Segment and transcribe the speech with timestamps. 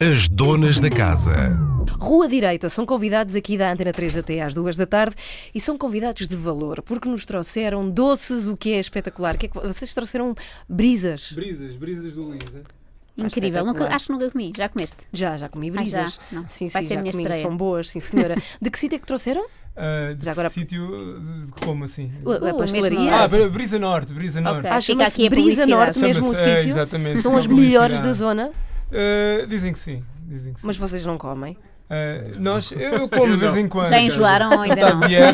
[0.00, 1.56] As donas da casa.
[1.98, 5.14] Rua Direita são convidados aqui da Antena 3 até às 2 da tarde
[5.54, 9.36] e são convidados de valor porque nos trouxeram doces, o que é espetacular.
[9.36, 10.34] Que é que vocês trouxeram
[10.68, 11.32] brisas?
[11.32, 12.62] Brisas, brisas do Luísa.
[13.16, 13.64] Incrível.
[13.64, 14.52] Nunca- acho que nunca comi.
[14.56, 15.06] Já comeste?
[15.12, 16.02] Já, já comi Ah, já?
[16.02, 16.20] brisas.
[16.30, 16.44] Não.
[16.48, 17.22] Sim, Vai sim, ser a já minha comi.
[17.24, 17.42] estreia.
[17.42, 18.34] São boas, sim, senhora.
[18.60, 19.46] De que sítio é que trouxeram?
[19.74, 22.10] Ah, de Já agora- sítio de como assim?
[22.26, 23.14] A- A Uh, pastelaria?
[23.14, 24.58] Ah, Br- Brisa Norte, Brisa Norte.
[24.60, 24.70] Ok.
[24.70, 25.66] Ah, Fica aqui Brisa.
[25.66, 26.70] Norte mesmo o é, sítio.
[26.70, 28.50] exatamente, São uma as melhores da zona,
[28.92, 30.66] Ah, dizem que sim, dizem que sim.
[30.66, 31.56] mas vocês não comem.
[31.88, 33.88] Ah, nós, eu, eu como de vez em quando.
[33.88, 34.98] Já enjoaram ou ainda não?
[34.98, 35.32] não, mas é,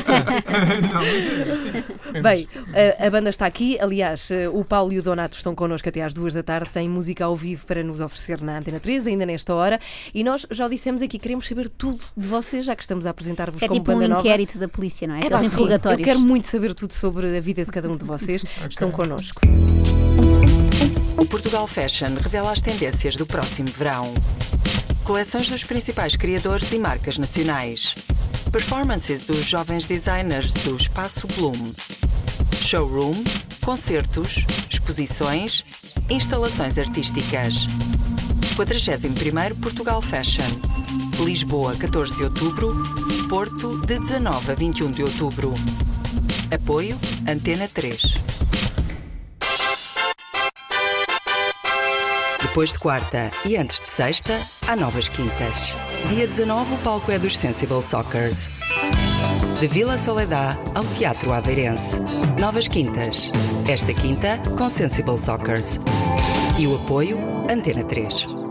[1.56, 2.20] sim.
[2.20, 2.46] Bem,
[2.98, 3.78] a, a banda está aqui.
[3.80, 6.68] Aliás, eh, o Paulo e o Donato estão connosco até às duas da tarde.
[6.68, 9.80] Têm música ao vivo para nos oferecer na Antena 3, ainda nesta hora.
[10.12, 13.10] E nós já o dissemos aqui, queremos saber tudo de vocês, já que estamos a
[13.10, 14.20] apresentar-vos É como tipo um banda nova.
[14.20, 15.26] inquérito da polícia, não é?
[15.26, 18.04] É pá, sim, eu quero muito saber tudo sobre a vida de cada um de
[18.04, 18.44] vocês.
[18.68, 19.40] Estão connosco.
[21.22, 24.12] O Portugal Fashion revela as tendências do próximo verão.
[25.04, 27.94] Coleções dos principais criadores e marcas nacionais.
[28.50, 31.74] Performances dos jovens designers do Espaço Bloom.
[32.60, 33.22] Showroom,
[33.64, 35.64] concertos, exposições,
[36.10, 37.68] instalações artísticas.
[38.56, 40.42] 41º Portugal Fashion.
[41.24, 42.82] Lisboa, 14 de outubro.
[43.28, 45.54] Porto, de 19 a 21 de outubro.
[46.50, 46.98] Apoio
[47.28, 48.21] Antena 3.
[52.52, 55.72] Depois de quarta e antes de sexta, há novas quintas.
[56.10, 58.50] Dia 19, o palco é dos Sensible Soccers.
[59.58, 61.96] De Vila Soledad ao Teatro Aveirense.
[62.38, 63.32] Novas quintas.
[63.66, 65.80] Esta quinta, com Sensible Soccers.
[66.58, 67.18] E o apoio,
[67.50, 68.41] Antena 3.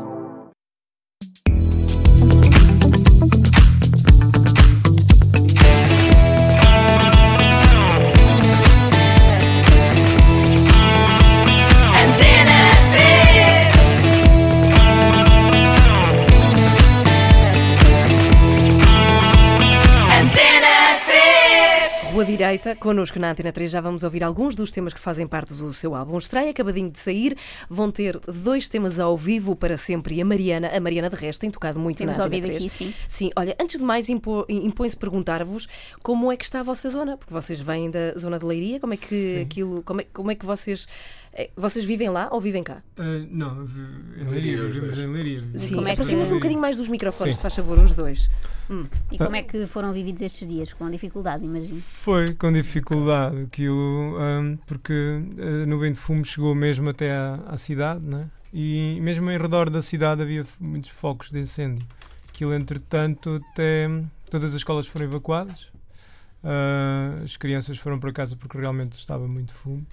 [22.62, 25.74] Direita, connosco na Antena 3, já vamos ouvir alguns dos temas que fazem parte do
[25.74, 27.35] seu álbum estreia, acabadinho de sair.
[27.68, 31.41] Vão ter dois temas ao vivo para sempre e a Mariana, a Mariana de resto,
[31.41, 32.66] tem tocado muito Temos na Antena ouvido 3.
[32.66, 32.94] aqui, sim.
[33.08, 35.68] Sim, olha, antes de mais impõe-se perguntar-vos
[36.03, 38.94] como é que está a vossa zona, porque vocês vêm da zona de Leiria, como
[38.94, 39.41] é que Sim.
[39.41, 40.88] aquilo, como é, como é que vocês,
[41.56, 42.81] vocês vivem lá ou vivem cá?
[42.97, 43.66] Ah, não,
[44.19, 45.44] em Leiria, vivemos em Leiria.
[45.56, 47.38] Sim, é que- aproxima-se um bocadinho mais dos microfones, Sim.
[47.38, 48.30] se faz favor, os dois.
[49.12, 50.72] E como é que foram vividos estes dias?
[50.74, 51.81] Com dificuldade, imagino.
[51.81, 54.94] Foi com dificuldade aquilo, ahm, porque
[55.64, 58.30] a nuvem de fumo chegou mesmo até à, à cidade, né?
[58.53, 61.86] e mesmo em redor da cidade havia muitos focos de incêndio.
[62.28, 63.88] Aquilo, entretanto, até
[64.30, 65.68] todas as escolas foram evacuadas,
[66.44, 69.86] ah, as crianças foram para casa porque realmente estava muito fumo,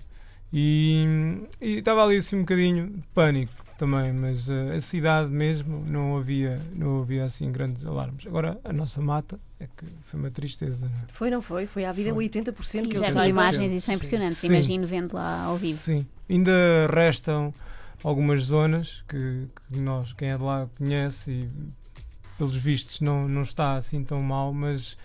[0.53, 6.17] e, estava ali assim um bocadinho de pânico também, mas ah, a cidade mesmo não
[6.17, 8.27] havia, não havia assim grandes alarmes.
[8.27, 10.89] Agora, a nossa mata é que foi uma tristeza.
[10.89, 11.07] Não é?
[11.13, 11.67] Foi, não foi?
[11.67, 12.29] Foi à vida Foi.
[12.29, 14.39] 80% Sim, que já eles vi imagens e são impressionantes.
[14.39, 14.49] Sim.
[14.49, 15.79] Imagino vendo lá ao vivo.
[15.79, 16.53] Sim, ainda
[16.93, 17.55] restam
[18.03, 21.51] algumas zonas que, que nós, quem é de lá, conhece e
[22.37, 24.97] pelos vistos não, não está assim tão mal, mas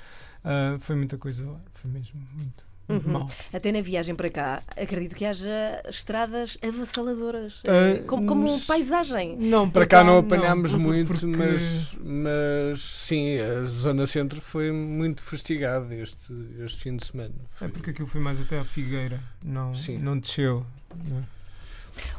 [0.43, 3.27] ah, foi muita coisa lá, foi mesmo muito Uhum.
[3.51, 9.35] Até na viagem para cá, acredito que haja estradas avassaladoras, eh, como, como paisagem.
[9.37, 15.21] Não, Para cá não apanhámos muito, porque- mas, mas sim, a zona centro foi muito
[15.21, 16.33] fustigada este,
[16.63, 17.33] este fim de semana.
[17.55, 19.97] É Foi- porque aquilo foi mais até à Figueira, não, Sim.
[19.97, 20.65] não desceu.
[21.09, 21.23] não é?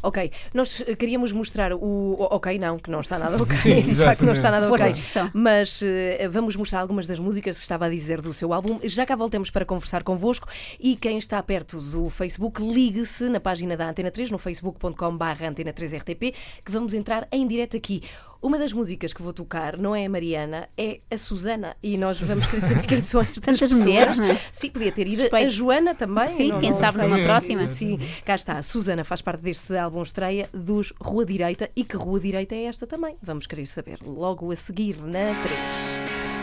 [0.02, 2.16] Ok, nós eh, queríamos mostrar o.
[2.18, 3.56] Ok, não, que não está nada ok.
[3.56, 4.86] Sim, de facto, não está nada ok.
[5.32, 8.80] Mas eh, vamos mostrar algumas das músicas que estava a dizer do seu álbum.
[8.84, 10.48] Já cá voltamos para conversar convosco.
[10.78, 15.72] E quem está perto do Facebook, ligue-se na página da Antena 3, no facebook.com.br Antena
[15.72, 18.02] 3RTP, que vamos entrar em direto aqui.
[18.46, 21.74] Uma das músicas que vou tocar não é a Mariana, é a Susana.
[21.82, 23.80] E nós vamos querer saber quem são estas Tantas pessoas.
[23.80, 24.38] mulheres, não é?
[24.52, 25.22] Sim, podia ter ido.
[25.22, 25.46] Suspeito.
[25.46, 26.28] A Joana também.
[26.28, 27.66] Sim, não- quem não sabe numa próxima.
[27.66, 28.58] Sim, cá está.
[28.58, 31.70] A Susana faz parte deste álbum estreia dos Rua Direita.
[31.74, 33.16] E que Rua Direita é esta também?
[33.22, 36.33] Vamos querer saber logo a seguir na 3.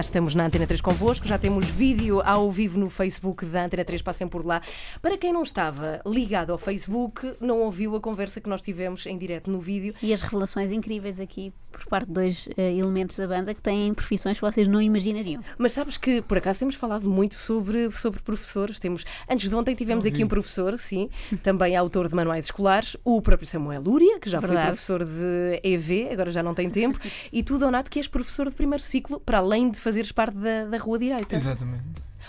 [0.00, 3.84] Cá estamos na Antena 3 convosco, já temos vídeo ao vivo no Facebook da Antena
[3.84, 4.62] 3, passem por lá.
[5.02, 9.18] Para quem não estava ligado ao Facebook, não ouviu a conversa que nós tivemos em
[9.18, 9.94] direto no vídeo.
[10.02, 13.94] E as revelações incríveis aqui por parte de dois eh, elementos da banda que têm
[13.94, 15.42] profissões que vocês não imaginariam.
[15.56, 18.78] Mas sabes que, por acaso, temos falado muito sobre, sobre professores.
[18.78, 21.08] Temos, antes de ontem tivemos aqui um professor, sim,
[21.42, 24.68] também autor de manuais escolares, o próprio Samuel Lúria, que já foi Verdade.
[24.68, 26.98] professor de EV, agora já não tem tempo,
[27.32, 30.66] e tu, Donato, que és professor de primeiro ciclo, para além de fazeres parte da,
[30.66, 31.34] da Rua Direita.
[31.34, 31.82] Exatamente.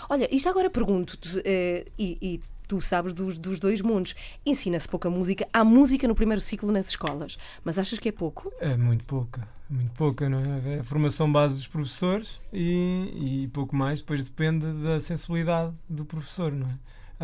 [0.08, 4.14] Olha, e já agora pergunto-te, eh, e, e tu sabes dos, dos dois mundos,
[4.44, 8.50] ensina-se pouca música, há música no primeiro ciclo nas escolas, mas achas que é pouco?
[8.60, 10.76] É muito pouca, muito pouca, não é?
[10.76, 16.04] É a formação base dos professores e, e pouco mais, depois depende da sensibilidade do
[16.04, 16.74] professor, não é?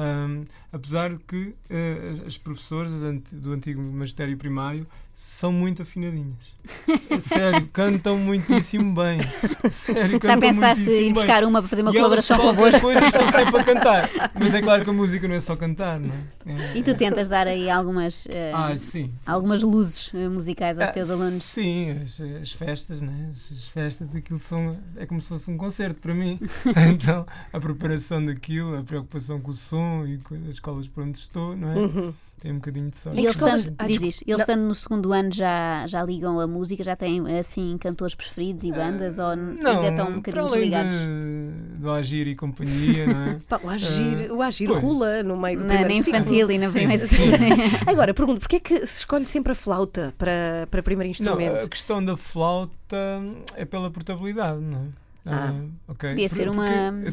[0.00, 4.86] Ahm, apesar de que eh, as- professoras ant- do antigo magistério primário
[5.20, 6.36] são muito afinadinhas.
[7.10, 9.18] É Sério, cantam muitíssimo bem.
[9.68, 11.12] Sério, Já cantam pensaste em bem.
[11.12, 12.80] buscar uma para fazer uma E colaboração qualquer convosco?
[12.82, 14.10] coisa, estão sempre a cantar.
[14.38, 16.52] Mas é claro que a música não é só cantar, não é?
[16.52, 19.12] É- E tu tentas dar aí algumas, eh, Ah, sim.
[19.26, 21.42] algumas luzes eh, musicais aos Ah, teus alunos.
[21.42, 23.30] Sim, as, as festas, né?
[23.32, 26.38] As, as festas, aquilo são, é como se fosse um concerto para mim.
[26.92, 31.18] então, a preparação daquilo, a preocupação com o som e com as escolas por onde
[31.18, 31.76] estou, não é?
[31.76, 32.14] Uhum.
[32.40, 33.18] Tem um bocadinho de sorte.
[33.18, 34.38] E eles estando, Ah, diz isto, eles Não.
[34.38, 38.70] estando no segundo ano já, já ligam a música, já têm assim cantores preferidos e
[38.72, 40.96] bandas ou n- Não, ainda estão um para bocadinho além desligados?
[40.96, 43.38] de, do Agir e companhia, não é?
[43.48, 44.80] Pá, o Agir, o Agir pois.
[44.82, 46.20] rula no meio do Na, na primeiro ciclo.
[46.20, 47.16] infantil e na Sim, primeira sim.
[47.86, 51.64] Agora, pergunto, porquê é que se escolhe sempre a flauta para, para primeiro Não, instrumento?
[51.64, 52.96] a questão da flauta
[53.56, 55.07] é pela portabilidade, não é?
[55.30, 55.52] Ah.
[55.88, 56.10] ok.
[56.10, 56.58] Podia ser Porque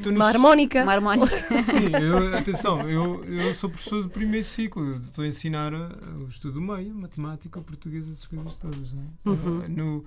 [0.09, 0.83] uma- Uma harmónica?
[0.83, 1.27] Uma harmónica.
[1.65, 6.61] Sim, eu, atenção, eu, eu sou professor do primeiro ciclo, estou a ensinar o estudo
[6.61, 8.91] meio, matemática, português, essas coisas todas.
[8.93, 9.29] Não é?
[9.29, 9.59] Uhum.
[9.59, 10.05] Uh, no,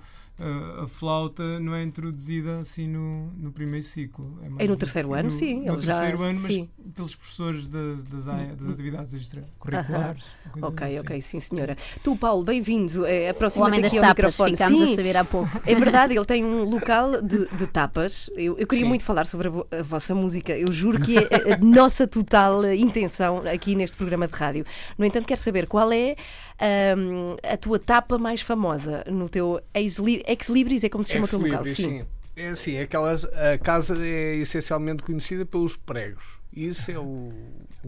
[0.83, 4.37] a flauta não é introduzida assim no, no primeiro ciclo.
[4.41, 6.69] mais É no no- terceiro ano, sim, No eles já- terceiro ano, mas sim.
[6.95, 10.23] pelos professores das, das, das atividades extracurriculares.
[10.51, 10.99] coisas Ok, assim.
[10.99, 11.77] ok, sim senhora.
[12.03, 13.05] Tu, Paulo, bem-vindo.
[13.05, 14.51] É, O Aproxima-te homem das aqui ao tapas, microfone.
[14.57, 15.61] ficámos Sim, a saber há pouco.
[15.65, 18.29] É verdade, ele tem um local de, de tapas.
[18.35, 18.89] Eu, eu queria Sim.
[18.89, 20.55] muito falar sobre a, a vossa música.
[20.57, 24.65] Eu juro que é a, nossa total eh, intenção aqui neste programa de rádio.
[24.97, 26.15] No entanto, quero saber qual é
[26.59, 31.27] ahm, a tua tapa mais famosa no teu ex-li- ex-libris, é como se chama o
[31.29, 31.65] teu local?
[31.65, 32.05] Ex-libris, sim.
[32.35, 36.39] É assim, aquelas, a casa é essencialmente conhecida pelos pregos.
[36.53, 37.25] Isso é o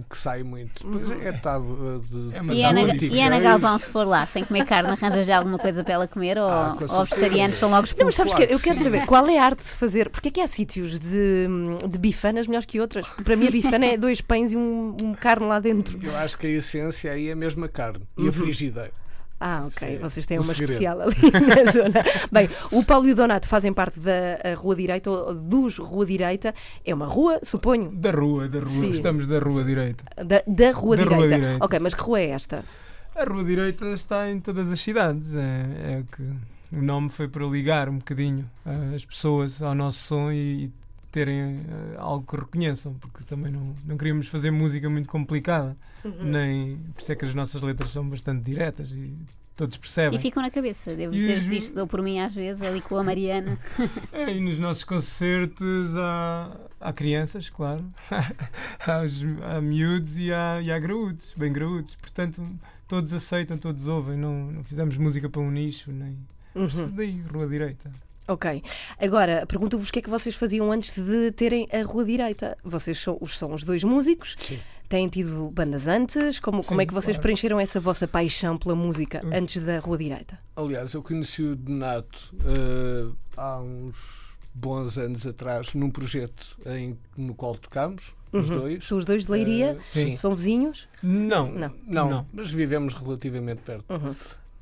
[0.10, 0.86] que sai muito.
[0.90, 1.22] Depois Uhum.
[1.22, 2.36] é tábua de.
[2.36, 3.44] É uma E Ana, e a Ana Reis.
[3.44, 6.48] Galvão, se for lá, sem comer carne, arranja já alguma coisa para ela comer ou,
[6.50, 8.84] Ah, ou vegetarianos são logo Não, mas sabes Claro que eu que quero sim.
[8.84, 10.10] saber qual é a arte de se fazer.
[10.10, 11.48] Porque é que há sítios de,
[11.90, 13.06] de bifanas melhores que outras?
[13.08, 16.00] Para mim, a bifana é dois pães e um, um carne lá dentro.
[16.02, 18.30] Eu acho que a essência aí é a carne e Uhum.
[18.30, 19.01] a frigideira.
[19.44, 19.72] Ah, ok.
[19.96, 20.70] Sim, Vocês têm o uma segredo.
[20.72, 21.16] especial ali
[21.66, 22.04] na zona.
[22.32, 26.06] Bem, o Paulo e o Donato fazem parte da a Rua Direita, ou dos Rua
[26.06, 26.54] Direita.
[26.86, 28.68] É uma rua, suponho, Da rua, da rua.
[28.68, 28.92] Sim.
[28.92, 30.04] Estamos da rua direita.
[30.16, 31.16] da, da Rua Da Direita.
[31.16, 32.64] Rua Direita, ok, mas que rua é esta?
[33.16, 35.36] A Rua Direita está em todas as cidades.
[35.36, 35.40] É,
[35.96, 36.22] é o que
[36.78, 40.72] o nome foi para ligar um bocadinho eh, as pessoas ao nosso som e
[41.12, 46.24] terem eh, algo que reconheçam, porque também não, não queríamos fazer música muito complicada, Uhum.
[46.24, 49.14] nem por isso é que as nossas letras são bastante diretas e
[49.56, 50.18] todos percebem.
[50.18, 52.96] E ficam na cabeça, devo dizer-vos os- isto, dou por mim às vezes, ali com
[52.98, 53.60] a Mariana.
[54.12, 57.86] É, e nos nossos concertos há, há crianças, claro,
[58.80, 61.96] há, os, há miúdos e há, e há graúdos, bem graúdos.
[61.96, 62.42] Portanto,
[62.88, 64.18] todos aceitam, todos ouvem.
[64.18, 66.18] Não, não fizemos música para um nicho, nem.
[66.56, 66.92] Uhum.
[66.96, 67.92] Daí, Rua Direita.
[68.28, 68.64] Ok.
[69.00, 72.58] Agora, pergunto-vos o que é que vocês faziam antes de terem a Rua Direita.
[72.64, 74.60] Vocês são os, são os dois músicos, Sim.
[74.88, 76.40] têm tido bandas antes.
[76.40, 77.24] Como, como Sim, é que vocês claro.
[77.24, 79.32] preencheram essa vossa paixão pela música Hum.
[79.34, 80.40] antes da Rua Direita?
[80.56, 87.34] Aliás, eu conheci o Donato eh, há uns bons anos atrás num projeto em, no
[87.34, 88.60] qual tocámos, os Uhum.
[88.60, 88.86] dois.
[88.88, 89.78] São os dois de Leiria?
[89.90, 90.06] Sim.
[90.08, 90.16] sim.
[90.16, 90.88] São vizinhos?
[91.04, 91.52] Não.
[91.52, 91.74] Não.
[91.88, 92.28] Não, Não.
[92.32, 93.86] mas vivemos relativamente perto.
[93.92, 94.14] Uhum.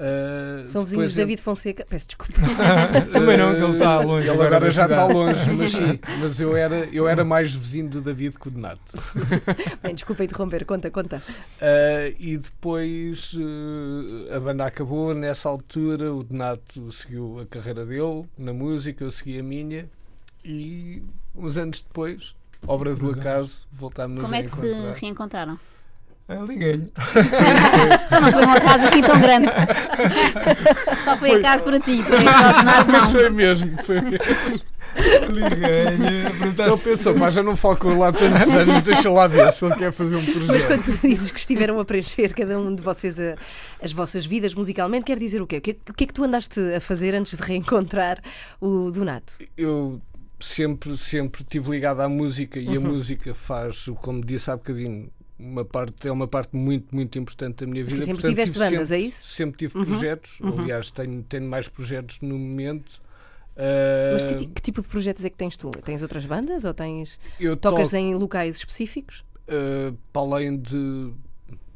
[0.01, 1.85] Eh, São vizinhos de David Fonseca?
[1.87, 2.33] Peço desculpa.
[3.11, 4.29] Também não, que ele está longe.
[4.29, 5.99] Ele agora já está longe, mas sim.
[6.21, 8.97] Mas eu era, eu era mais vizinho do David que o Donato.
[9.83, 11.17] Bem, desculpa interromper, conta, conta.
[11.17, 15.13] Uh, e depois uh, a banda acabou.
[15.13, 19.89] Nessa altura, o Donato seguiu a carreira dele na música, eu segui a minha.
[20.45, 21.03] E
[21.35, 22.33] uns anos depois,
[22.65, 24.93] obra do acaso, voltámos Como a é que se encontrar.
[24.93, 25.59] reencontraram?
[26.29, 26.91] Ah, Liguei-lhe.
[28.21, 29.47] Não foi uma casa assim tão grande.
[31.03, 31.39] Só foi, Foi.
[31.39, 33.09] acaso para ti, para o Donato, Mas não.
[33.09, 33.83] foi mesmo.
[33.83, 33.95] Foi.
[35.29, 36.61] Liguei-lhe.
[36.61, 39.51] a Ele pensou, mas já não falo com ele há tantos anos, deixa lá ver
[39.51, 40.67] se ele quer fazer um Mas projeto.
[40.67, 43.35] quando tu dizes que estiveram a preencher cada um de vocês a-
[43.81, 45.57] as vossas vidas musicalmente, quer dizer o quê?
[45.57, 48.19] O que, o que é que tu andaste a fazer antes de reencontrar
[48.59, 49.33] o Donato?
[49.57, 50.01] Eu
[50.39, 52.81] sempre, sempre estive ligado à música e a Uhum.
[52.81, 55.09] música faz, como disse há bocadinho,
[55.39, 57.97] uma parte, é uma parte muito, muito importante da minha vida.
[57.97, 59.25] sempre Portanto, tiveste tive bandas, sempre, é isso?
[59.25, 59.85] Sempre tive Uhum.
[59.85, 60.39] projetos.
[60.41, 60.59] Uhum.
[60.59, 63.01] Aliás, tenho, tenho mais projetos no momento.
[63.55, 65.69] Uh, Mas que, ti- que tipo de projetos é que tens tu?
[65.71, 69.23] Tens outras bandas ou tens eu tocas toco, em locais específicos?
[69.47, 71.11] uh, para além de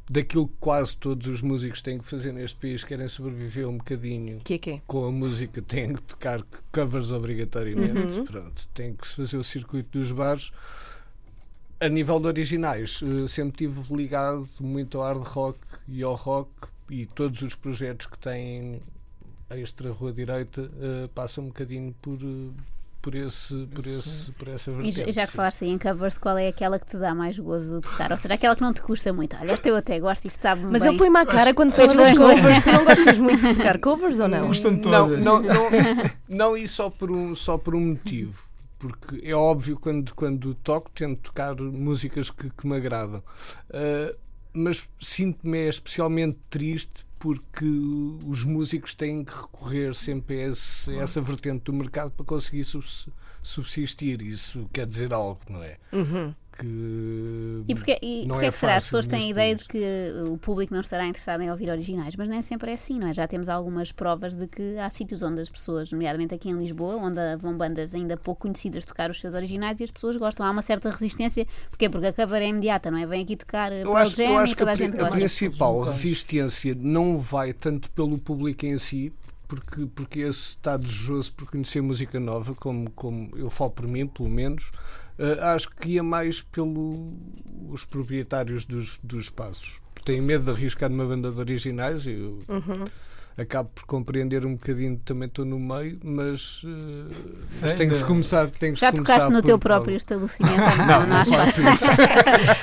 [0.08, 4.38] daquilo que quase todos os músicos têm que fazer neste país, querem sobreviver um bocadinho
[4.44, 4.80] Que é que é?
[4.86, 8.18] com a música, têm que tocar covers obrigatoriamente.
[8.18, 8.24] Uhum.
[8.26, 10.50] Pronto, tem que se fazer o circuito dos bares.
[11.84, 16.48] A nível de originais, eh, sempre estive ligado muito ao hard rock e ao rock
[16.88, 18.80] e todos os projetos que têm
[19.50, 22.50] extra rua direita eh, passam um bocadinho por, eh,
[23.02, 25.12] por, esse, por, esse, por essa E vertente.
[25.12, 27.76] já- já que falaste aí em covers, qual é aquela que te dá mais gozo
[27.76, 28.10] de tocar?
[28.12, 29.36] Ou será aquela que não te custa muito?
[29.36, 30.90] Olha, esta eu até gosto, isto sabe Mas bem.
[30.90, 32.62] ele põe-me à cara quando fala das covers.
[32.64, 34.46] Tu não gostas muito de tocar covers ou não?
[34.46, 35.22] Gostam Não, todas.
[35.24, 35.70] não, não,
[36.28, 38.42] não e só por um, só por um motivo.
[38.88, 43.22] Porque é óbvio quando, quando toco, tento tocar músicas que, que me agradam.
[43.70, 44.14] Uh,
[44.52, 47.64] mas sinto-me especialmente triste porque
[48.26, 52.64] os músicos têm que recorrer sempre a, esse- a essa vertente do mercado para conseguir
[52.64, 53.08] subs-
[53.42, 54.20] subsistir.
[54.20, 55.78] Isso quer dizer algo, não é?
[55.92, 56.34] Uhum.
[56.56, 58.76] Que E porquê, e não porquê é é que será?
[58.76, 59.82] As pessoas têm a ideia de que
[60.26, 63.12] o público não estará interessado em ouvir originais, mas nem sempre é assim, não é?
[63.14, 66.96] Já temos algumas provas de que há sítios onde as pessoas, nomeadamente aqui em Lisboa,
[66.96, 70.44] onde vão bandas ainda pouco conhecidas tocar os seus originais e as pessoas gostam.
[70.46, 71.46] Há uma certa resistência.
[71.70, 71.88] Porquê?
[71.88, 73.06] Porque a cover é imediata, não é?
[73.06, 75.04] Vem aqui tocar Eu acho, Jam eu e acho toda a, a gente pri- a
[75.04, 75.18] gosta.
[75.18, 79.12] principal resistência não vai tanto pelo público em si,
[79.46, 84.06] porque, porque esse está desejoso por conhecer música nova, como, como eu falo por mim,
[84.06, 84.70] pelo menos.
[85.18, 89.80] Eh, acho que ia mais pelos proprietários dos, dos espaços.
[90.04, 92.06] Têm medo de arriscar numa banda de originais.
[92.06, 92.84] Eu Uhum.
[93.36, 97.14] Acabo por compreender um bocadinho, também estou no meio, mas, eh,
[97.60, 98.50] mas tem que se começar.
[98.50, 100.54] Tem que Já se tocaste começar no teu próprio estabelecimento?
[100.84, 101.62] Não, não, não espaço.
[101.62, 101.84] faço isso.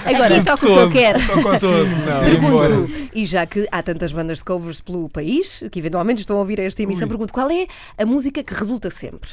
[0.06, 1.20] Agora, Aqui toco o que eu quero.
[1.20, 2.60] Não.
[2.60, 6.40] pergunto, e já que há tantas bandas de covers pelo país, que eventualmente estão a
[6.40, 7.10] ouvir esta emissão, Ui.
[7.10, 9.30] pergunto qual é a música que resulta sempre?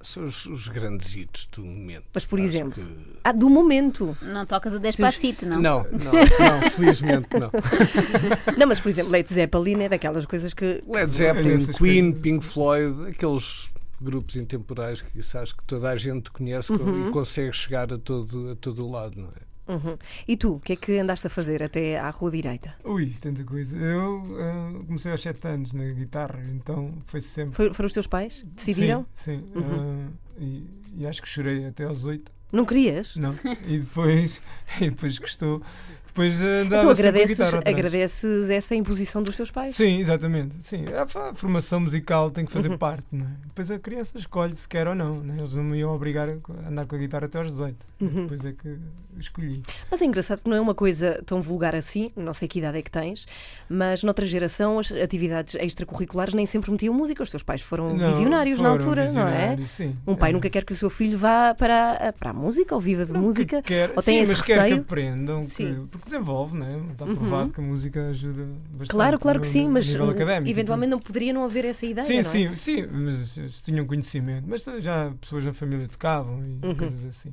[0.00, 2.04] São os, os grandes hits do momento.
[2.12, 4.16] Mas, por Acho exemplo, que- Ah, do momento.
[4.22, 5.60] Não tocas o Despacito, não?
[5.60, 7.50] Não, não, não, felizmente não.
[8.58, 10.82] Não, mas por exemplo, Led Zeppelin é daquelas coisas que.
[10.86, 15.96] Led Zeppelin, Queen, coisas, Pink Floyd, aqueles grupos intemporais que isso acho que toda a
[15.96, 17.08] gente conhece Uhum.
[17.08, 19.53] e consegue chegar a todo, a todo o lado, não é?
[19.66, 19.96] Uhum.
[20.28, 22.74] E tu, o que é que andaste a fazer até à rua direita?
[22.84, 23.76] Ui, tanta coisa.
[23.78, 27.54] Eu ah, comecei aos 7 anos na guitarra, então foi sempre.
[27.54, 28.44] Foi- foram os teus pais?
[28.54, 29.06] Decidiram?
[29.14, 29.58] Sim, sim.
[29.58, 30.08] Uhum.
[30.08, 30.66] Ah, e,
[30.98, 32.30] e acho que chorei até aos 8.
[32.52, 33.16] Não querias?
[33.16, 33.34] Não.
[33.66, 34.40] E depois,
[34.80, 35.62] e depois gostou.
[36.14, 39.74] Depois ah, andava a agradeces, guitarra agradeces essa imposição dos teus pais?
[39.74, 40.54] Sim, exatamente.
[40.62, 42.78] Sim, a, formação musical tem que fazer Uhum.
[42.78, 43.30] parte, não é?
[43.46, 45.34] Depois a criança escolhe se quer ou não, né?
[45.38, 47.76] Eles não me iam obrigar a andar com a guitarra até aos 18.
[48.00, 48.08] Uhum.
[48.22, 48.78] Depois é que
[49.18, 49.62] escolhi.
[49.90, 52.78] Mas é engraçado que não é uma coisa tão vulgar assim, não sei que idade
[52.78, 53.26] é que tens,
[53.68, 57.22] mas noutra geração as atividades extracurriculares nem sempre metiam música.
[57.22, 59.30] Os teus pais foram Não, visionários na foram altura, não é?
[59.56, 59.96] visionários, Sim.
[60.06, 60.32] Um pai É.
[60.32, 63.12] nunca quer que o seu filho vá para a, para a música ou viva de
[63.12, 63.62] Não, música.
[63.62, 64.80] que quer, ou tem sim, esse mas quer que receio?
[64.80, 65.88] aprendam, que- Sim.
[65.90, 66.92] porque desenvolve, não é?
[66.92, 67.14] Está Uhum.
[67.16, 68.88] provado que a música ajuda bastante.
[68.90, 72.12] Claro, claro que no- sim, mas académico, eventualmente não poderia não haver essa ideia, Sim,
[72.14, 72.22] não é?
[72.22, 74.44] sim, sim, mas tinham conhecimento.
[74.48, 76.74] Mas já pessoas na família tocavam e Uhum.
[76.76, 77.32] coisas assim.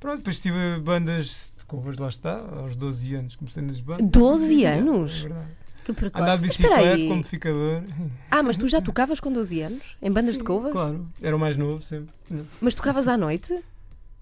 [0.00, 4.06] Pronto, depois tive bandas de covers, lá está, aos 12 anos comecei nas bandas.
[4.10, 5.18] 12 É, anos?
[5.18, 5.48] É verdade.
[5.84, 6.22] Que precoce.
[6.22, 7.82] Andar de bicicleta como ficador.
[8.30, 9.96] Ah, mas tu já tocavas com 12 anos?
[10.00, 10.72] Em bandas de Sim, covers?
[10.72, 12.08] Claro, era o mais novo sempre.
[12.60, 13.58] Mas tocavas à noite?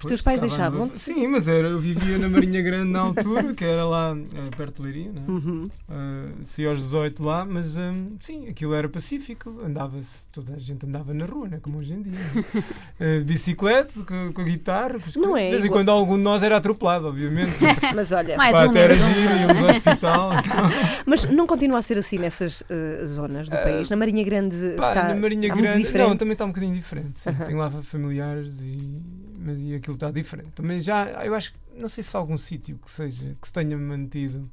[0.02, 0.86] Os teus pais deixavam?
[0.86, 4.50] no- Sim, mas era, eu vivia na Marinha Grande na altura, que era lá era
[4.56, 5.30] perto de Leiria, não é?
[5.30, 5.70] Uhum.
[5.88, 10.84] Uh, saí aos 18 lá, mas hum, sim, aquilo era pacífico, andava-se, toda a gente
[10.86, 12.12] andava na rua, né, como hoje em dia.
[12.12, 12.62] né?
[13.02, 16.22] Uh, bicicleta, com, com a guitarra, com Não é De vez em quando algum de
[16.22, 17.50] nós era atropelado, obviamente.
[17.96, 18.96] Mas olha, Mais Pá, um era um.
[18.96, 20.30] giro, íamos ao hospital.
[21.04, 23.90] mas não continua a ser assim nessas eh, zonas do país?
[23.90, 26.08] Na Marinha Grande Pá, está, na Marinha está muito Grande, diferente?
[26.08, 27.18] não, também está um bocadinho diferente.
[27.18, 27.32] Sim.
[27.44, 29.00] Tenho lá familiares e,
[29.44, 30.50] mas e aquilo está diferente.
[30.52, 33.76] Também já, eu acho não sei se há algum sítio que seja que se tenha
[33.76, 34.48] mantido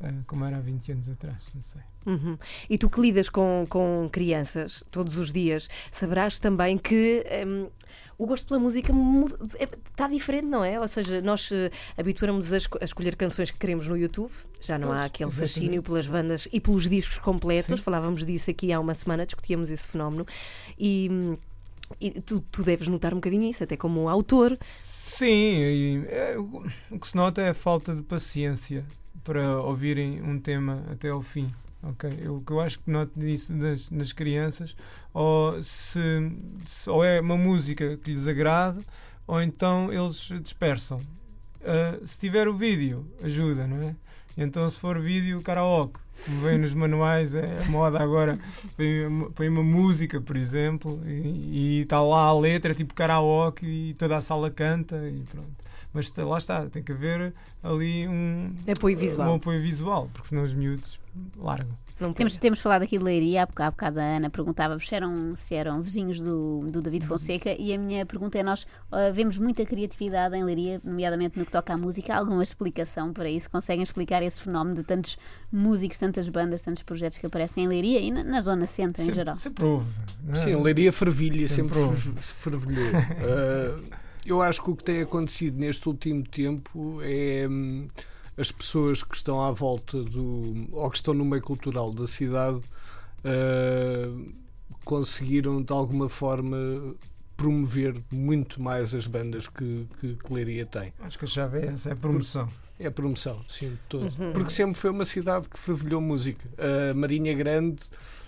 [0.00, 1.80] ah, como era há 20 anos atrás, não sei.
[2.06, 2.38] Uhum.
[2.70, 7.68] E tu que lidas com, com crianças todos os dias, saberás também que hum,
[8.16, 10.78] o gosto pela música muda- é- está diferente, não é?
[10.80, 14.78] Ou seja, nós eh, habituamos a, esco- a escolher canções que queremos no YouTube, já
[14.78, 15.52] não há Pois, aquele exatamente.
[15.54, 17.78] fascínio pelas bandas e pelos discos completos.
[17.78, 17.84] Sim.
[17.84, 20.26] Falávamos disso aqui há uma semana, discutíamos esse fenómeno.
[20.78, 21.36] E.
[22.00, 24.58] e tu, tu deves notar um bocadinho isso, até como um autor.
[24.74, 25.26] Sim,
[25.60, 28.84] e, é, o que se nota é a falta de paciência
[29.24, 31.52] para ouvirem um tema até ao fim.
[31.82, 32.10] ok?
[32.22, 34.74] Eu- O que eu acho que noto disso das, nas crianças,
[35.12, 36.00] ou, se,
[36.66, 38.80] se- ou é uma música que lhes agrada,
[39.26, 41.00] ou então eles dispersam.
[41.64, 43.94] Ah, se tiver o vídeo, ajuda, não é?
[44.36, 48.38] Então, se for vídeo, karaoke, como vem nos manuais, é a moda agora.
[49.34, 54.20] Põe, uma música, por exemplo, e está lá a letra, tipo karaoke, e toda a
[54.20, 55.50] sala canta, e pronto.
[55.92, 59.34] Mas lá está, tem que haver ali um, Apoio um visual.
[59.34, 61.00] apoio visual, porque senão os miúdos
[61.36, 61.76] largam.
[62.00, 64.94] Não Temos, temos falado aqui de Leiria, há boca- há bocado a Ana perguntava-vos se
[64.94, 69.10] eram, se eram vizinhos do, do David Fonseca e a minha pergunta é: nós ah,
[69.12, 72.14] vemos muita criatividade em Leiria, nomeadamente no que toca à música.
[72.14, 73.50] Há alguma explicação para isso?
[73.50, 75.18] Conseguem explicar esse fenómeno de tantos
[75.50, 79.06] músicos, tantas bandas, tantos projetos que aparecem em Leiria e na, na Zona Centro em
[79.06, 79.36] Sempre, geral?
[79.36, 79.90] sempre houve.
[80.24, 80.44] não é?
[80.44, 82.12] Sim, Leiria fervilha, Sempre sempre, houve.
[82.22, 82.86] fervilhou.
[83.20, 87.88] Ah, eu acho que o que tem acontecido neste último tempo é hum,
[88.38, 90.68] as pessoas que estão à volta do.
[90.72, 92.60] ou que estão no meio cultural da cidade
[93.24, 94.08] ah,
[94.84, 96.56] conseguiram de alguma forma
[97.36, 100.92] promover muito mais as bandas que, que, que Leiria tem.
[101.00, 102.48] Acho que a chave é essa, é a promoção.
[102.80, 104.04] É a promoção, sim, de todo.
[104.20, 104.32] Uhum.
[104.32, 106.48] Porque sempre foi uma cidade que fervilhou música.
[106.90, 107.82] A Marinha Grande,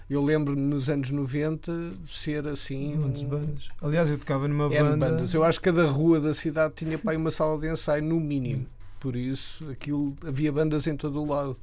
[0.09, 1.73] eu lembro-me nos anos 90
[2.07, 2.97] ser assim.
[2.97, 3.69] Muitas um- bandas.
[3.81, 5.09] Aliás, eu tocava numa N banda.
[5.09, 5.35] bandas.
[5.35, 8.19] Eu acho que cada rua da cidade tinha para aí uma sala de ensaio, no
[8.21, 8.67] mínimo.
[9.01, 11.57] Por isso, aquilo havia bandas em todo o lado.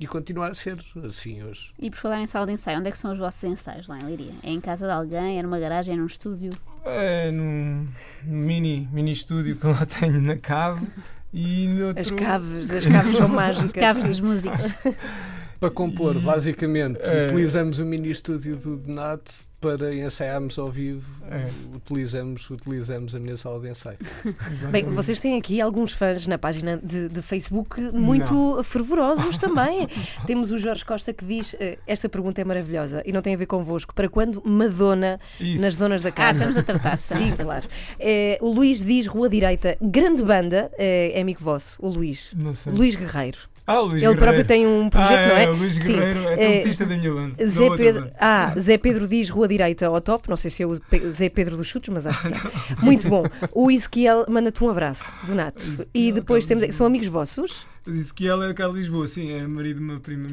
[0.00, 1.70] E continua a ser assim hoje.
[1.78, 3.98] E por falar em sala de ensaio, onde é que são os vossos ensaios lá
[4.00, 4.32] em Leiria?
[4.42, 5.38] É em casa de alguém?
[5.38, 5.94] É numa garagem?
[5.94, 6.50] É num estúdio?
[6.84, 7.86] É num
[8.24, 10.88] mini, mini estúdio que lá tenho na cave.
[11.32, 12.02] E no outro...
[12.02, 13.66] As caves, as caves são mágicas.
[13.66, 14.74] Os cabos dos músicos.
[15.60, 17.26] Para compor, basicamente, É.
[17.26, 21.08] utilizamos o mini estúdio do Donato para ensaiarmos ao vivo.
[21.30, 21.46] É.
[21.76, 23.96] Utilizamos, utilizamos a minha sala de ensaio.
[24.70, 29.86] Bem, vocês têm aqui alguns fãs na página de, de Facebook muito fervorosos também.
[30.26, 33.36] Temos o Jorge Costa que diz: eh, Esta pergunta é maravilhosa e não tem a
[33.36, 33.94] ver convosco.
[33.94, 35.62] Para quando Madonna Isso.
[35.62, 36.32] nas zonas da Ah, casa?
[36.40, 36.98] estamos a tratar.
[36.98, 37.66] Sim, claro.
[38.00, 42.32] Eh, o Luís diz Rua Direita, grande banda, eh, é amigo vosso, o Luís.
[42.34, 42.52] Não.
[42.74, 43.38] Luís Guerreiro.
[43.66, 44.48] Ah, Luís Ele próprio Guerreiro.
[44.48, 45.50] tem um projeto, ah, não é?
[45.50, 45.92] o Luís Sim.
[45.94, 47.34] Guerreiro é É, trompetista da minha banda.
[47.36, 48.14] da Zé Pedro, banda.
[48.20, 50.28] ah, Zé Pedro diz Rua Direita ao top.
[50.28, 52.32] Não sei se é o Pe- Zé Pedro dos Chutos, mas acho que é.
[52.82, 53.24] Muito bom.
[53.52, 55.62] O Ezequiel manda-te um abraço, Donato.
[55.94, 56.74] E depois temos.
[56.74, 57.64] São amigos vossos?
[57.84, 60.28] Disse que ela é cá de Lisboa, sim, é marido de uma prima.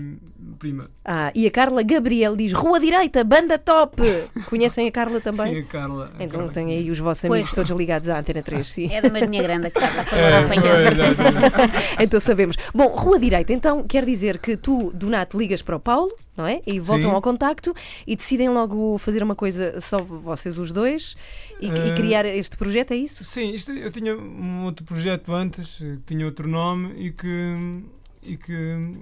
[0.60, 0.90] prima.
[1.04, 4.04] Ah, e a Carla Gabriel diz Rua Direita, banda top!
[4.48, 5.56] Conhecem a Carla também?
[5.56, 6.12] Sim, a Carla.
[6.20, 7.32] a Então Carla tem aí os vossos Pois.
[7.40, 8.94] amigos todos ligados à Antena 3, sim.
[8.94, 10.06] É da Marinha Grande, a Carla.
[10.06, 12.56] Foi É, foi, então sabemos.
[12.74, 16.62] Bom, Rua Direita, então quer dizer que tu, Donato, ligas para o Paulo, não é?
[16.68, 17.16] E voltam Sim.
[17.16, 17.74] ao contacto
[18.06, 21.16] e decidem logo fazer uma coisa só vocês os dois
[21.60, 23.24] e, e Eh, criar este projeto, é isso?
[23.26, 27.84] Sim, isto, eu tinha um outro projeto antes, que tinha outro nome e que,
[28.24, 28.98] e que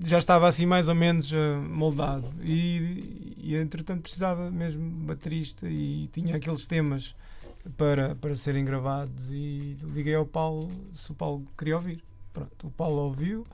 [0.00, 2.26] já estava assim mais ou menos eh, moldado.
[2.42, 7.14] E, e entretanto precisava mesmo de baterista e tinha aqueles temas
[7.76, 12.02] para, para serem gravados e liguei ao Paulo se o Paulo queria ouvir.
[12.32, 13.46] Pronto, o Paulo ouviu,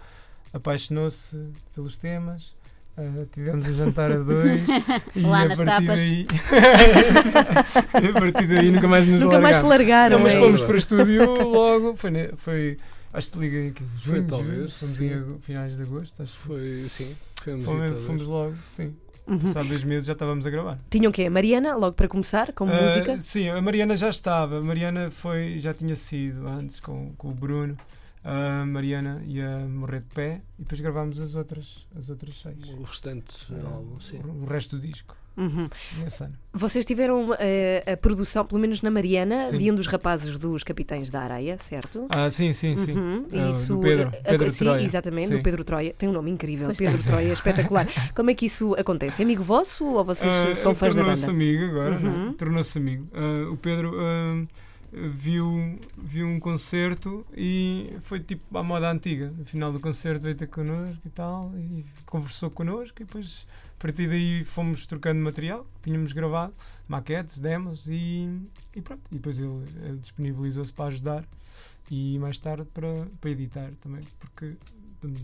[0.52, 1.36] apaixonou-se
[1.74, 2.54] pelos temas.
[3.00, 4.60] Eh, tivemos um jantar a dois
[5.16, 6.00] e Lá a nas partir tapas.
[6.00, 6.26] daí
[8.08, 10.74] a partir daí nunca mais nos Nunca mais se largaram, Não, mas é fomos para
[10.74, 11.96] o estúdio logo.
[11.96, 12.78] Foi, ne- foi
[13.12, 13.82] acho que liguei aqui.
[14.02, 15.06] Foi, Junho, talvez, julho, fomos sim.
[15.06, 16.22] em ago- finais de agosto.
[16.22, 16.80] Acho que foi.
[16.80, 18.94] Foi, sim, fomos, Fomos, fomos logo, sim.
[19.26, 19.38] Uhum.
[19.38, 20.78] Passado dois meses já estávamos a gravar.
[20.90, 23.16] Tinham que A Mariana, logo para começar, como Ah, música?
[23.18, 24.58] Sim, a Mariana já estava.
[24.58, 27.76] A Mariana foi, já tinha sido antes com, com o Bruno.
[28.22, 32.68] A Mariana ia morrer de pé e depois gravámos as outras, as outras seis.
[32.78, 34.18] O restante Ah, álbum, sim.
[34.18, 35.70] o, resto do disco, Uhum.
[35.98, 36.34] nesse ano.
[36.52, 39.56] Vocês tiveram eh, a produção, pelo menos na Mariana, Sim.
[39.56, 42.06] de um dos rapazes dos Capitães da Areia, certo?
[42.10, 42.92] Ah, sim, sim, sim.
[42.92, 44.84] Uhum, Ah, isso, do Pedro, eh, Pedro sim, Troia.
[44.84, 45.36] exatamente, Sim.
[45.38, 45.94] do Pedro Troia.
[45.96, 47.06] Tem um nome incrível, Pois Pedro tem.
[47.06, 47.86] Troia, espetacular.
[48.14, 49.22] Como é que isso acontece?
[49.22, 51.32] É amigo vosso ou vocês Ah, são fãs da Tornou-se banda?
[51.32, 52.26] amigo agora, Uhum.
[52.28, 52.34] né?
[52.36, 53.08] tornou-se amigo.
[53.14, 54.46] Ah, o Pedro ah,
[54.92, 59.30] viu, viu um concerto e foi tipo à moda antiga.
[59.36, 63.46] No final do concerto veio ter connosco e tal, e conversou connosco e depois
[63.78, 66.52] a partir daí fomos trocando material que tínhamos gravado,
[66.86, 68.28] maquetes, demos e,
[68.74, 69.02] e pronto.
[69.10, 71.24] E depois ele, ele disponibilizou-se para ajudar
[71.90, 74.56] e mais tarde para, para editar também, porque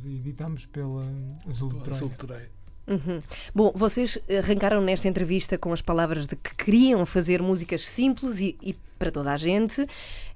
[0.06, 1.04] editamos pela
[1.46, 1.70] Azul
[2.16, 2.50] Troia.
[2.86, 3.20] Uhum.
[3.54, 8.56] Bom, vocês arrancaram nesta entrevista com as palavras de que queriam fazer músicas simples e,
[8.62, 9.86] e para toda a gente.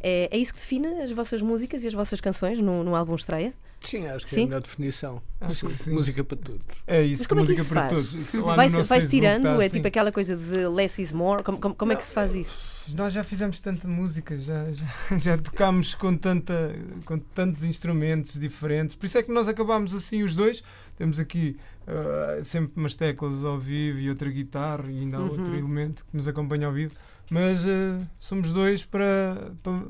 [0.02, 3.14] É, é isso que define as vossas músicas e as vossas canções no, no álbum
[3.14, 3.54] estreia?
[3.80, 4.42] Sim, acho que é Sim?
[4.42, 5.22] a melhor definição.
[5.40, 5.92] Acho que sim.
[5.92, 6.60] Música para todos.
[6.86, 8.12] É isso, Mas como é que música isso para faz?
[8.12, 8.34] todos.
[8.34, 9.76] Lá no vai-se Facebook tirando, é assim.
[9.76, 11.42] tipo aquela coisa de less is more.
[11.42, 12.54] Como, como, como é que se faz isso?
[12.94, 14.86] Nós já fizemos tanta música, já, já,
[15.18, 16.74] já tocámos com, tanta,
[17.06, 20.62] com tantos instrumentos diferentes, por isso é que nós acabámos assim os dois.
[20.98, 21.56] Temos aqui
[21.90, 25.28] ah, sempre umas teclas ao vivo e outra guitarra e ainda há Uhum.
[25.30, 26.94] outro elemento que nos acompanha ao vivo,
[27.30, 29.82] mas ah, somos dois para, para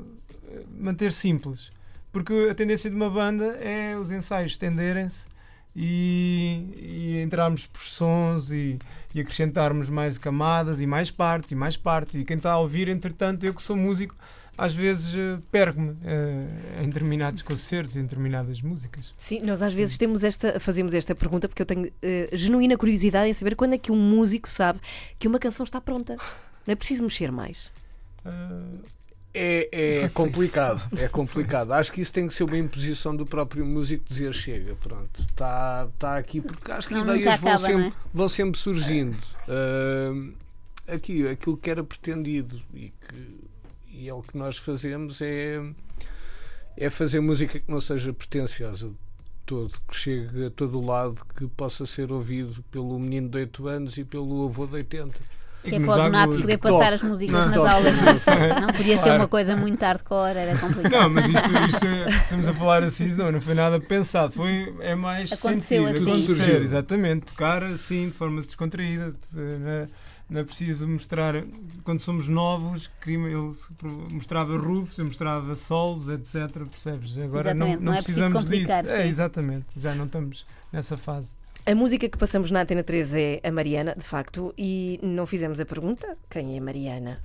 [0.78, 1.70] manter simples,
[2.12, 5.28] porque a tendência de uma banda é os ensaios estenderem-se
[5.76, 8.78] e, e entrarmos por sons e,
[9.14, 12.16] e acrescentarmos mais camadas e mais partes e mais partes.
[12.16, 14.16] E quem está a ouvir, entretanto, eu que sou músico,
[14.60, 19.14] às vezes eh, perco-me eh, em determinados concertos, em determinadas músicas.
[19.18, 23.30] Sim, nós às vezes temos esta, fazemos esta pergunta porque eu tenho eh, genuína curiosidade
[23.30, 24.78] em saber quando é que um músico sabe
[25.18, 26.16] que uma canção está pronta.
[26.66, 27.72] Não é preciso mexer mais.
[28.22, 28.60] Ah,
[29.32, 31.72] É, é Não complicado, é complicado.
[31.72, 35.88] Acho que isso tem que ser uma imposição do próprio músico dizer chega, pronto, está
[35.98, 37.92] tá aqui, porque acho que nunca ideias vão, acaba, não sempre, é?
[38.12, 39.16] vão sempre surgindo.
[39.48, 40.32] Ahm,
[40.86, 43.49] aqui, aquilo que era pretendido e, que,
[44.00, 45.60] e é o que nós fazemos é,
[46.76, 48.90] é fazer música que não seja pretenciosa
[49.46, 53.68] todo, que chegue a todo o lado, que possa ser ouvido pelo menino de 8
[53.68, 55.16] anos e pelo avô de 80.
[55.64, 57.68] e Que é para o Donato poder passar as músicas Não, nas toque.
[57.68, 57.96] aulas.
[58.62, 59.18] Não podia ser Claro.
[59.20, 60.92] uma coisa muito hardcore, era complicado.
[60.92, 64.72] Não, mas isto, isto é- estamos a falar assim, não, não foi nada pensado, foi,
[64.80, 66.10] é mais Aconteceu sentido, assim.
[66.12, 66.62] acontecer, Surgiu.
[66.62, 69.88] exatamente, tocar assim, de forma descontraída, de-
[70.30, 71.34] não é, é preciso mostrar,
[71.84, 73.52] quando somos novos, ele
[74.10, 77.18] mostrava roofs, eu mostrava solos, etc, percebes?
[77.18, 81.34] Agora não, não, não é precisamos disso, é, exatamente, já não estamos nessa fase.
[81.66, 85.60] A música que passamos na Antena 3 é a Mariana, de facto, e não fizemos
[85.60, 87.20] a pergunta: quem é a Mariana?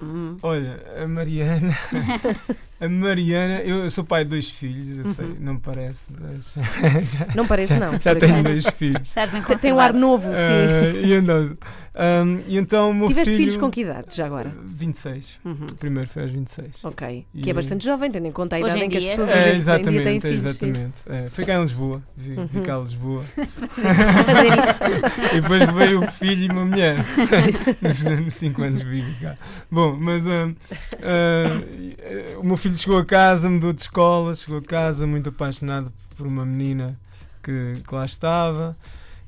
[0.00, 0.36] Hum.
[0.42, 1.76] Olha, a Mariana.
[2.80, 5.36] A Mariana, eu, eu sou pai de dois filhos, eu sei, Uhum.
[5.38, 6.56] não parece, mas
[7.32, 7.92] Não parece, não.
[8.00, 9.14] já tenho dois filhos.
[9.14, 10.36] Bem Tem- um ar novo, sim.
[10.36, 11.56] Ah, e, então,
[11.94, 13.44] ahm, e então o meu Tiveste filho.
[13.44, 14.52] filhos com que idade, já agora?
[14.64, 15.38] 26.
[15.44, 15.66] Uhum.
[15.70, 16.84] O primeiro foi aos 26.
[16.84, 17.26] Ok.
[17.34, 19.30] E- Que é bastante jovem, tendo em conta a idade em em que as pessoas
[19.30, 20.44] É, hoje exatamente, têm filhos.
[20.44, 20.92] exatamente.
[21.06, 22.62] É, foi cá em Lisboa, vi, vi Uhum.
[22.64, 23.22] cá em Lisboa.
[25.32, 26.96] E depois veio o filho e uma mulher.
[28.24, 29.36] nos 5 anos vivi cá.
[29.70, 30.54] Bom, mas ahm,
[31.02, 35.92] ah, o meu filho chegou a casa, mudou de escola, chegou a casa muito apaixonado
[36.16, 36.98] por uma menina
[37.42, 38.76] que, que lá estava.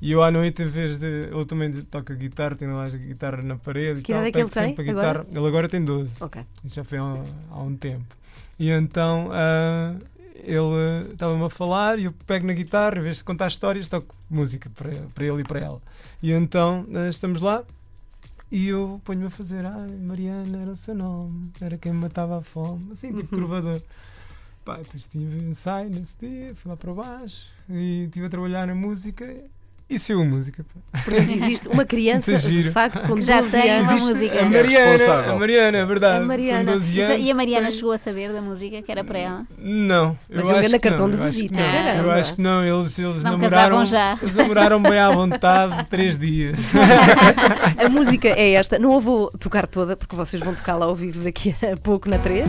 [0.05, 1.07] E eu à noite, em vez de.
[1.07, 4.03] Ele também toca guitarra, tem lá a guitarra na parede.
[4.03, 5.27] Que e tal, é que ele tem a guitarra.
[5.33, 6.23] Ele agora tem 12.
[6.23, 6.45] Ok.
[6.63, 8.15] Isso já foi há, há um tempo.
[8.59, 9.95] E então ah,
[10.35, 14.15] ele estava-me a falar e eu pego na guitarra, em vez de contar histórias, toco
[14.29, 15.81] música para, para ele e para ela.
[16.23, 17.65] E então ah, estamos lá
[18.53, 22.39] e eu ponho-me a fazer, ai, Mariana era o seu nome, era quem me matava
[22.41, 23.41] a fome, assim, tipo Uhum.
[23.41, 23.81] trovador.
[24.67, 28.75] Pá, depois tive ensaio nesse dia, fui lá para baixo e estive a trabalhar na
[28.75, 29.25] música
[29.95, 30.65] e saiu a música.
[30.65, 31.01] pá.
[31.05, 33.89] Portanto, existe uma criança, Muito de facto, com Que já 12 tem anos.
[34.03, 34.35] uma música.
[34.35, 36.23] a É Mariana, a Mariana, é verdade.
[36.23, 36.73] A Mariana.
[36.73, 39.43] 12 E a Mariana tem- chegou a saber da música que era para ela?
[39.59, 41.71] Não, Mas eu é um acho grande que cartão não, de eu acho visita, não.
[41.73, 42.03] caramba.
[42.03, 43.85] Eu acho que não, eles, eles Não namoraram.
[43.85, 44.19] já.
[44.23, 46.73] Eles namoraram bem à vontade três dias.
[47.85, 48.79] A música é esta.
[48.79, 52.19] Não a vou tocar toda, porque vocês vão tocá-la ao vivo daqui a pouco na
[52.19, 52.49] 3.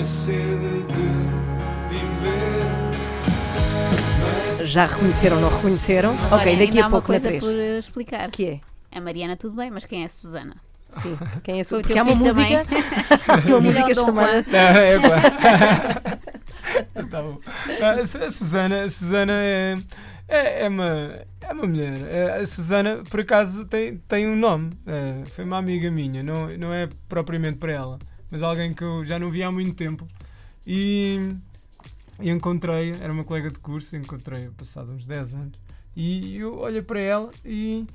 [0.00, 1.08] A sede de
[1.90, 2.64] viver.
[4.66, 6.14] Já reconheceram ou não reconheceram?
[6.14, 7.44] Mas ok, olha, daqui ainda há a uma pouco na coisa 3.
[7.44, 8.30] por eh, explicar.
[8.30, 8.60] Que é?
[8.96, 10.56] A Mariana, tudo bem, mas quem é a Susana?
[10.88, 11.18] Sim.
[11.44, 11.78] Quem é a Foi sua?
[11.78, 12.62] o Porque há uma música,
[13.46, 14.44] uma música chamada.
[14.48, 15.22] Não, é claro.
[17.10, 17.38] Tá bom.
[17.82, 19.76] Ah, A Su- a Susana, a Susana é,
[20.28, 20.84] é, é uma,
[21.40, 21.94] é uma mulher.
[22.08, 24.70] É, A Susana, por acaso, tem, tem um nome.
[24.86, 26.22] É, foi uma amiga minha.
[26.22, 27.98] Não, não é propriamente para ela,
[28.30, 30.06] mas alguém que eu já não vi há muito tempo.
[30.66, 31.34] E,
[32.20, 35.58] e encontrei, era uma colega de curso, encontrei passado uns 10 anos.
[35.96, 37.86] E eu olhei para ela e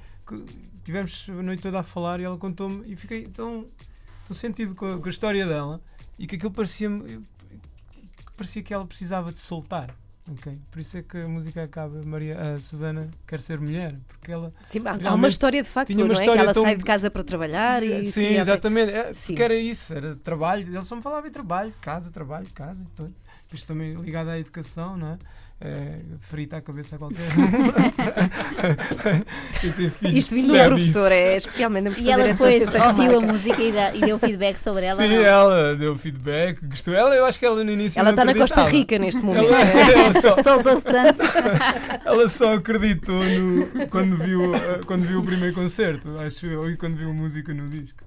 [0.83, 3.65] tivemos a noite toda a falar e ela contou-me e fiquei tão,
[4.27, 5.79] tão sentido com a, com a história dela
[6.19, 7.25] e que aquilo parecia-me
[8.35, 9.95] parecia que ela precisava de soltar.
[10.31, 10.57] Ok?
[10.71, 12.01] Por isso é que a música acaba.
[12.03, 14.53] Maria, a Susana quer ser mulher, porque ela.
[14.63, 16.15] Sim, há- uma história de facto, não é?
[16.23, 18.91] Que ela tão- sai de casa para trabalhar e Sim, se- exatamente.
[18.91, 19.27] É, Sim.
[19.33, 20.67] Porque era isso, era trabalho.
[20.67, 23.13] Ele só me falava em trabalho, casa, trabalho, casa e tudo.
[23.43, 25.17] depois também ligado à educação, não é?
[25.61, 27.23] É, frita a cabeça a qualquer
[30.13, 34.01] Isto vindo do professor, é especialmente E ela depois ouviu a música e, dá- e
[34.01, 35.01] deu feedback sobre ela.
[35.01, 35.23] Sim, não?
[35.23, 36.93] ela deu feedback, gostou.
[36.93, 38.65] Ela, eu acho que ela no início Ela está na Costa.
[38.65, 39.47] Rica neste momento.
[39.53, 41.21] Ela, ela só, Soltou-se tanto.
[42.03, 46.75] ela só acreditou no, quando, viu, eh, quando viu o primeiro concerto, acho eu, e
[46.77, 48.03] quando viu a música no disco.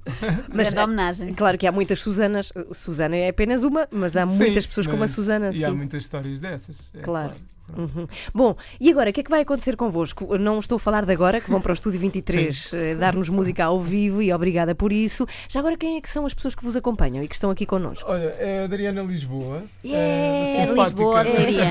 [0.52, 1.32] Mas, Grande homenagem.
[1.34, 2.52] Claro que há muitas Susanas.
[2.72, 5.50] Susana é apenas uma, mas há Sim, muitas pessoas como a mas- Susana.
[5.54, 6.90] E há muitas histórias dessas.
[6.94, 7.30] é Claro.
[7.30, 7.37] Pronto.
[7.76, 8.06] Uhum.
[8.34, 10.36] Bom, e agora, o que é que vai acontecer convosco?
[10.38, 13.64] Não estou a falar de agora, que vão para o Estúdio 23 eh, dar-nos música
[13.64, 15.26] ao vivo e obrigada por isso.
[15.48, 17.66] Já agora, quem é que são as pessoas que vos acompanham e que estão aqui
[17.66, 18.10] connosco?
[18.10, 19.62] Olha, é a Adriana Lisboa.
[19.84, 19.98] Yeah!
[19.98, 20.88] É de simpática.
[20.88, 21.64] Lisboa, de Leiria.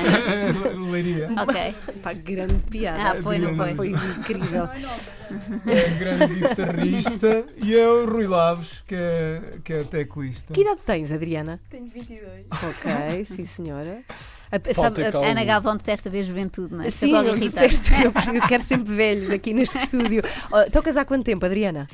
[0.90, 1.28] Leiria.
[1.42, 1.74] Ok.
[2.02, 3.18] Pá, grande piada.
[3.18, 3.74] Ah, foi, não foi?
[3.74, 4.68] Foi incrível.
[5.66, 7.44] É a grande guitarrista.
[7.62, 10.54] e é o Rui Laves, que é, que é teclista.
[10.54, 11.60] Que idade tens, Adriana?
[11.68, 12.46] Tenho 22.
[12.50, 14.02] Ok, sim senhora.
[14.50, 15.30] A, sabe- a-.
[15.30, 16.90] Ana Galvão detesta ver juventude, não é?
[16.90, 20.22] Sim, Fica logo eu, detesto, eu, eu quero sempre velhos aqui neste estúdio.
[20.50, 21.86] Oh, Tocas há quanto tempo, Adriana?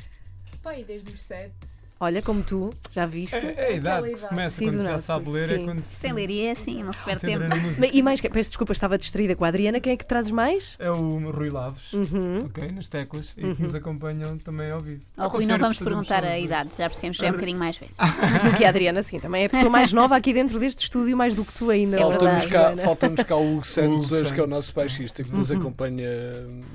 [0.63, 1.51] Pai, desde os 7.
[1.99, 3.35] Olha, como tu, já viste?
[3.37, 5.81] É, é a idade que se começa Sim, quando do já sabe ler, é quando
[5.81, 7.45] se, Sem leiria é assim, não se perde tempo.
[7.93, 9.79] E mais, peço desculpa, estava distraída com a Adriana.
[9.79, 10.75] Quem é que trazes mais?
[10.77, 12.39] É o Rui Laves, Uhum.
[12.45, 15.01] ok, nas teclas, e que nos acompanham também ao vivo.
[15.15, 17.59] Ao Há Rui não vamos perguntar a idade, já percebemos que já é um bocadinho
[17.59, 17.91] mais velho.
[18.51, 19.19] Do que a Adriana, sim.
[19.19, 21.95] Também é a pessoa mais nova aqui dentro deste estúdio, mais do que tu ainda.
[21.95, 25.23] É Falta-nos verdade, cá, falta cá o Hugo Santos, hoje, que é o nosso baixista,
[25.23, 26.09] que nos acompanha.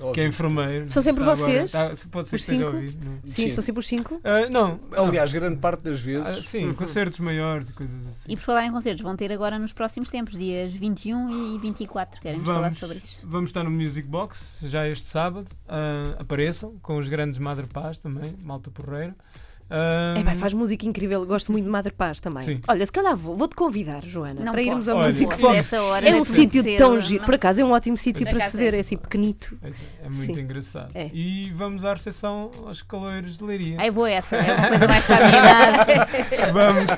[0.00, 0.88] ao Que é enfermeiro.
[0.88, 1.72] São sempre vocês?
[2.10, 2.76] pode ser Os que esteja a cinco?
[2.76, 2.94] ouvir.
[3.04, 3.12] não?
[3.24, 3.50] Sim, Sim.
[3.50, 4.20] são sempre os cinco.
[4.24, 5.09] Ah, não, não.
[5.10, 6.26] Aliás, grande parte das vezes.
[6.26, 8.32] Ah, sim, concertos maiores e coisas assim.
[8.32, 12.20] E por falar em concertos, vão ter agora nos próximos tempos, dias 21 e 24.
[12.20, 13.26] Queremos falar Vamos, sobre isso.
[13.28, 15.48] vamos estar no Music Box já este sábado.
[15.68, 19.14] Ah, apareçam com os grandes Madre Paz também, Malta Porreira.
[19.70, 21.24] Ah, É, pá, faz música incrível.
[21.24, 22.42] Gosto muito de Madre Paz também.
[22.42, 22.60] Sim.
[22.66, 25.36] Olha, se calhar vou, vou-te convidar, Joana, Não para irmos posso, ao Music.
[25.36, 25.72] Box.
[26.02, 27.20] É um sítio cedo, tão giro.
[27.20, 28.78] não- Por acaso é um ótimo sítio Por para se ver, é.
[28.78, 29.56] é assim pequenito.
[29.62, 29.68] É,
[30.06, 30.40] é muito Sim.
[30.40, 30.90] engraçado.
[30.94, 31.08] É.
[31.14, 33.76] E vamos à recepção aos caloiros de Leiria.
[33.80, 36.52] Aí vou essa, é uma coisa mais para a minha idade.
[36.52, 36.90] Vamos,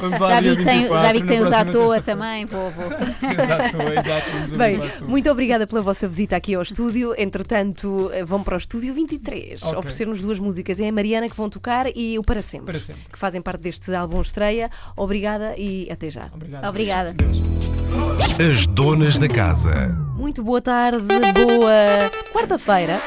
[0.00, 2.44] vamos lá Já vi que tem, 24, já vi que tem os à toa também,
[2.46, 2.84] vou, vou.
[2.92, 4.30] Exato, exato.
[4.32, 7.14] Vamos Bem, muito obrigada pela vossa visita aqui ao estúdio.
[7.18, 9.78] Entretanto, eh, vão para o estúdio 23 Ok.
[9.78, 10.78] oferecer-nos duas músicas.
[10.80, 13.02] É a Mariana que vão tocar e o Para Sempre, Para sempre.
[13.12, 14.70] que fazem parte deste álbum estreia.
[14.96, 16.28] Obrigada e até já.
[16.34, 16.68] Obrigado.
[16.68, 17.12] Obrigada.
[17.14, 17.38] Deus.
[18.40, 19.88] As donas da casa.
[20.16, 23.00] Muito boa tarde, boa quarta-feira.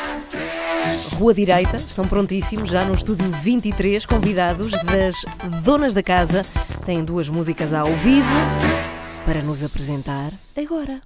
[1.17, 5.15] Rua Direita, estão prontíssimos, já no estúdio 23, convidados das
[5.63, 6.41] donas da casa.
[6.85, 8.27] Têm duas músicas ao vivo
[9.25, 11.01] para nos apresentar agora.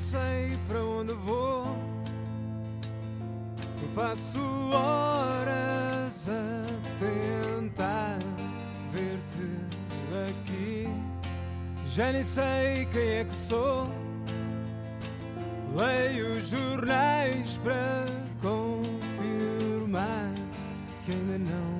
[0.00, 1.76] Não sei para onde vou,
[3.94, 4.40] passo
[4.72, 6.64] horas a
[6.98, 8.18] tentar
[8.92, 9.60] ver-te
[10.26, 10.88] aqui.
[11.86, 13.88] Já nem sei quem é que sou.
[15.76, 18.06] Leio os jornais para
[18.40, 20.32] confirmar
[21.04, 21.79] que ainda não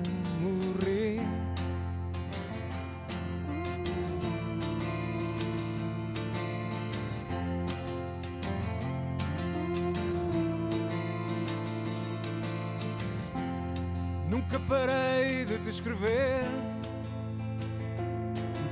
[15.71, 16.43] escrever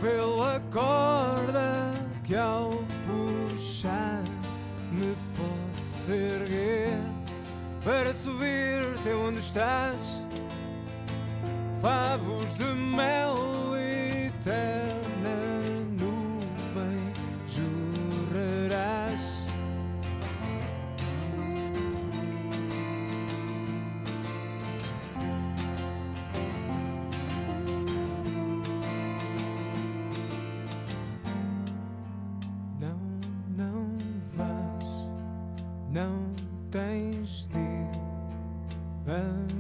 [0.02, 1.94] pela corda
[2.26, 2.72] que ao
[3.08, 4.22] puxar
[4.92, 7.00] me posso erguer
[7.86, 10.22] para subir até onde estás.
[11.82, 13.39] Favos de mel
[39.10, 39.59] A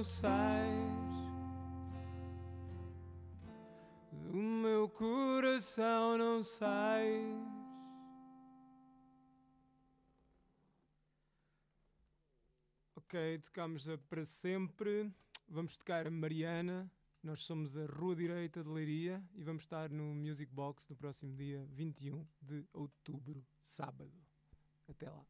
[0.00, 0.64] não sais.
[4.22, 7.36] Do meu coração não sais.
[12.96, 15.12] Ok, tocamos a para sempre.
[15.46, 16.90] Vamos tocar a Mariana.
[17.22, 21.36] Nós somos a Rua Direita de Leiria e vamos estar no Music Box no próximo
[21.36, 24.14] dia 21 de outubro, sábado.
[24.88, 25.26] Até lá.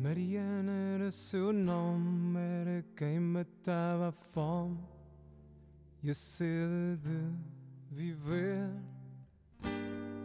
[0.00, 4.78] Mariana era seu nome, era quem matava a fome
[6.00, 7.34] e a sede de
[7.90, 8.70] viver.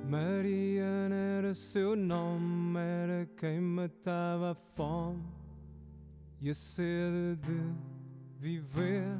[0.07, 5.23] Mariana era seu nome, era quem matava a fome
[6.39, 7.73] e a sede de
[8.39, 9.17] viver.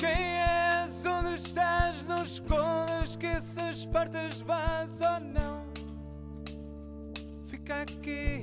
[0.00, 5.62] Quem és, onde estás, não escondas que essas partes vás ou não.
[7.48, 8.39] Fica aqui,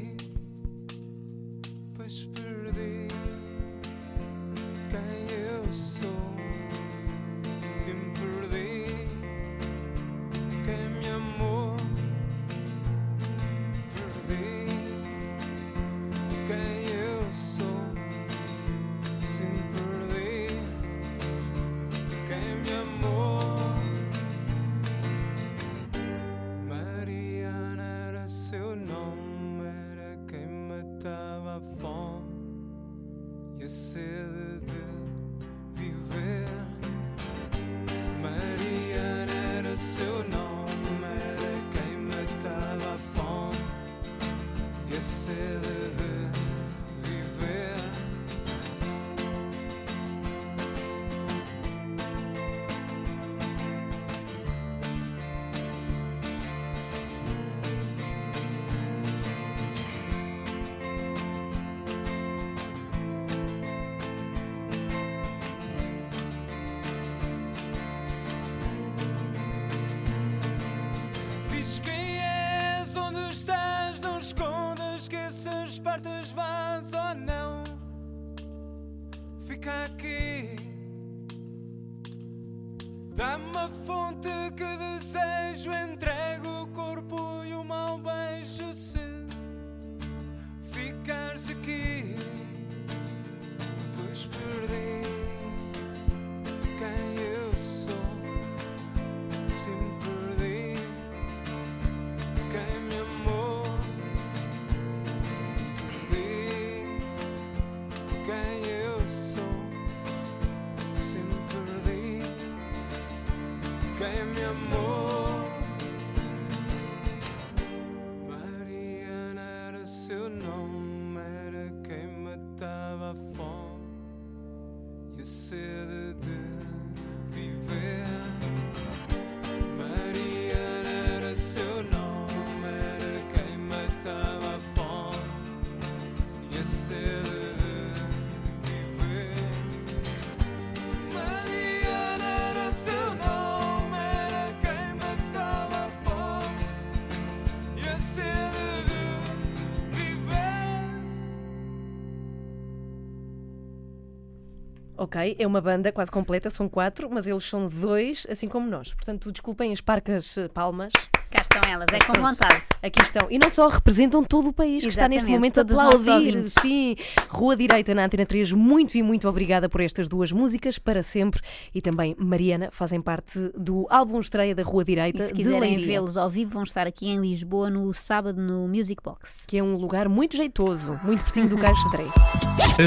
[155.08, 158.94] Ok, é uma banda quase completa, são quatro, mas eles são dois, assim como nós.
[158.94, 160.92] Portanto, desculpem as parcas eh, palmas.
[161.32, 162.62] Cá estão elas, é com vontade.
[162.84, 163.26] Aqui estão.
[163.30, 166.42] E não só representam todo o país que está neste Exatamente, momento a aplaudir.
[166.50, 166.98] Sim.
[167.30, 171.40] Rua Direita na Antena 3, muito e muito obrigada por estas duas músicas, para sempre.
[171.74, 176.18] E também Mariana fazem parte do álbum estreia da Rua Direita E se quiserem vê-los
[176.18, 179.46] ao vivo, vão estar aqui em Lisboa no sábado no Music Box.
[179.48, 182.12] que é um lugar muito jeitoso, muito pertinho do Caixa 3.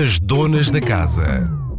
[0.02, 1.69] As donas da casa.